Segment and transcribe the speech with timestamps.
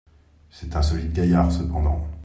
[0.49, 2.07] C’est un solide gaillard, cependant!